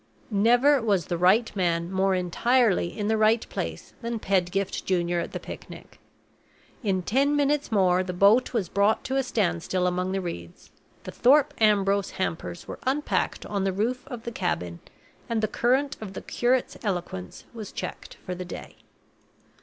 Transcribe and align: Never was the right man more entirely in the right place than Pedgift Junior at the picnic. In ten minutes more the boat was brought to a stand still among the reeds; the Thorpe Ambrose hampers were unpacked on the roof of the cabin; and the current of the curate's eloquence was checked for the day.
Never 0.31 0.81
was 0.81 1.05
the 1.05 1.15
right 1.19 1.55
man 1.55 1.91
more 1.91 2.15
entirely 2.15 2.87
in 2.97 3.07
the 3.07 3.19
right 3.19 3.47
place 3.49 3.93
than 4.01 4.17
Pedgift 4.17 4.83
Junior 4.83 5.19
at 5.19 5.31
the 5.31 5.39
picnic. 5.39 5.99
In 6.81 7.03
ten 7.03 7.35
minutes 7.35 7.71
more 7.71 8.01
the 8.01 8.11
boat 8.11 8.51
was 8.51 8.67
brought 8.67 9.03
to 9.03 9.15
a 9.15 9.21
stand 9.21 9.61
still 9.61 9.85
among 9.85 10.11
the 10.11 10.19
reeds; 10.19 10.71
the 11.03 11.11
Thorpe 11.11 11.53
Ambrose 11.59 12.09
hampers 12.17 12.67
were 12.67 12.79
unpacked 12.81 13.45
on 13.45 13.63
the 13.63 13.71
roof 13.71 14.01
of 14.07 14.23
the 14.23 14.31
cabin; 14.31 14.79
and 15.29 15.43
the 15.43 15.47
current 15.47 15.97
of 16.01 16.13
the 16.13 16.21
curate's 16.23 16.79
eloquence 16.81 17.43
was 17.53 17.71
checked 17.71 18.17
for 18.25 18.33
the 18.33 18.43
day. 18.43 18.77